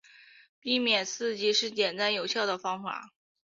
[0.59, 3.13] 避免刺激是简单有效的方法。